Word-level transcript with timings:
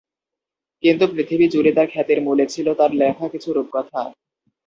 কিন্তু 0.83 1.05
পৃথিবী 1.07 1.45
জুড়ে 1.47 1.71
তার 1.71 1.87
খ্যাতির 1.93 2.19
মূলে 2.21 2.45
ছিলো 2.47 2.71
তার 2.75 2.91
লেখা 2.93 3.25
কিছু 3.29 3.49
রূপকথা। 3.53 4.01